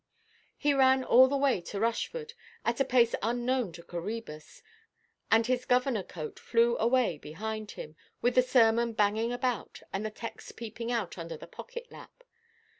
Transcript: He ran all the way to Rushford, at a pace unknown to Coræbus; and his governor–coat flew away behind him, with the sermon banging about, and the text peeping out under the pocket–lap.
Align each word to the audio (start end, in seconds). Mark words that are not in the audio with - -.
He 0.57 0.73
ran 0.73 1.03
all 1.03 1.27
the 1.27 1.37
way 1.37 1.61
to 1.61 1.79
Rushford, 1.79 2.33
at 2.65 2.79
a 2.79 2.83
pace 2.83 3.13
unknown 3.21 3.71
to 3.73 3.83
Coræbus; 3.83 4.63
and 5.29 5.45
his 5.45 5.63
governor–coat 5.65 6.39
flew 6.39 6.75
away 6.79 7.19
behind 7.19 7.69
him, 7.77 7.95
with 8.19 8.33
the 8.33 8.41
sermon 8.41 8.93
banging 8.93 9.31
about, 9.31 9.83
and 9.93 10.03
the 10.03 10.09
text 10.09 10.55
peeping 10.57 10.91
out 10.91 11.19
under 11.19 11.37
the 11.37 11.45
pocket–lap. 11.45 12.23